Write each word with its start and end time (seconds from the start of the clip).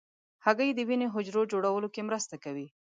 هګۍ 0.45 0.69
د 0.75 0.79
وینې 0.87 1.07
حجرو 1.13 1.41
جوړولو 1.51 1.87
کې 1.93 2.01
مرسته 2.09 2.35
کوي. 2.43 2.67